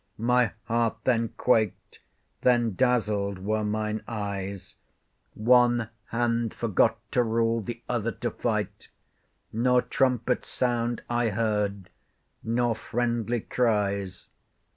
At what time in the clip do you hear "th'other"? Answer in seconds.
7.61-8.11